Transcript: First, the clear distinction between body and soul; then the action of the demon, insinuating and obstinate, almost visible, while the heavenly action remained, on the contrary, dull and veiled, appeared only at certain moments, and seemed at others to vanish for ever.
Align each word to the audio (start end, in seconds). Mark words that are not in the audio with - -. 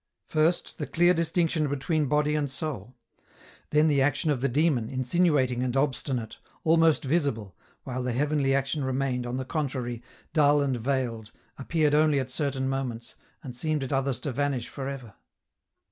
First, 0.25 0.79
the 0.79 0.87
clear 0.87 1.13
distinction 1.13 1.67
between 1.67 2.07
body 2.07 2.33
and 2.33 2.49
soul; 2.49 2.95
then 3.69 3.87
the 3.87 4.01
action 4.01 4.31
of 4.31 4.41
the 4.41 4.49
demon, 4.49 4.89
insinuating 4.89 5.61
and 5.61 5.77
obstinate, 5.77 6.39
almost 6.63 7.03
visible, 7.03 7.55
while 7.83 8.01
the 8.01 8.11
heavenly 8.11 8.55
action 8.55 8.83
remained, 8.83 9.27
on 9.27 9.37
the 9.37 9.45
contrary, 9.45 10.01
dull 10.33 10.59
and 10.59 10.77
veiled, 10.77 11.29
appeared 11.59 11.93
only 11.93 12.19
at 12.19 12.31
certain 12.31 12.67
moments, 12.67 13.15
and 13.43 13.55
seemed 13.55 13.83
at 13.83 13.93
others 13.93 14.19
to 14.21 14.31
vanish 14.31 14.69
for 14.69 14.89
ever. 14.89 15.13